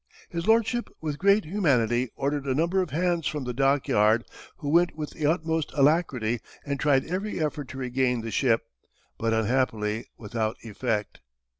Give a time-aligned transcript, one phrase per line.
[0.31, 4.25] His Lordship with great humanity ordered a number of hands from the dock yard,
[4.57, 8.63] who went with the utmost alacrity and tried every effort to regain the ship,
[9.19, 11.19] but unhappily without effect.